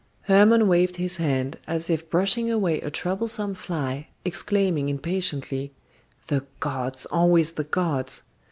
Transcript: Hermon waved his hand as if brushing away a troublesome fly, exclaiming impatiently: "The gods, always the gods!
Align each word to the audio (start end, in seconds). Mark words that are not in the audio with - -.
Hermon 0.21 0.67
waved 0.67 0.95
his 0.95 1.17
hand 1.17 1.59
as 1.67 1.87
if 1.87 2.09
brushing 2.09 2.49
away 2.49 2.81
a 2.81 2.89
troublesome 2.89 3.53
fly, 3.53 4.07
exclaiming 4.25 4.89
impatiently: 4.89 5.73
"The 6.25 6.47
gods, 6.59 7.05
always 7.05 7.51
the 7.51 7.65
gods! 7.65 8.23